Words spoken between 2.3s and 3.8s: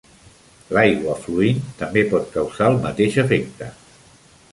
causar el mateix efecte.